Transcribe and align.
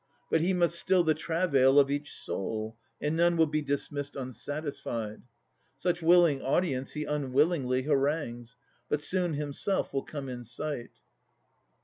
But 0.31 0.41
he 0.41 0.51
must 0.51 0.79
still 0.79 1.03
the 1.03 1.13
travail 1.13 1.77
of 1.79 1.91
each 1.91 2.11
soul, 2.11 2.75
And 2.99 3.15
none 3.15 3.37
will 3.37 3.45
be 3.45 3.61
dismissed 3.61 4.15
unsatisfied. 4.15 5.21
Such 5.77 6.01
willing 6.01 6.41
audience 6.41 6.93
he 6.93 7.05
unwillingly 7.05 7.83
Harangues, 7.83 8.55
but 8.89 9.03
soon 9.03 9.35
himself 9.35 9.93
will 9.93 10.01
come 10.01 10.27
in 10.27 10.43
sight. 10.43 10.89